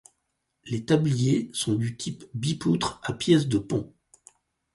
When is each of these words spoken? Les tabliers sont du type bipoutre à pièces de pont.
Les 0.65 0.83
tabliers 0.83 1.51
sont 1.53 1.75
du 1.75 1.95
type 1.95 2.23
bipoutre 2.33 2.99
à 3.03 3.13
pièces 3.13 3.47
de 3.47 3.59
pont. 3.59 3.93